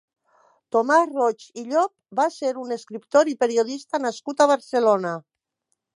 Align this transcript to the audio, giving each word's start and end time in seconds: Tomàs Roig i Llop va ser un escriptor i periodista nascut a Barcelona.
Tomàs 0.75 1.11
Roig 1.17 1.45
i 1.63 1.67
Llop 1.67 1.93
va 2.21 2.27
ser 2.37 2.53
un 2.63 2.75
escriptor 2.77 3.33
i 3.35 3.39
periodista 3.45 4.01
nascut 4.07 4.43
a 4.43 4.49
Barcelona. 4.57 5.17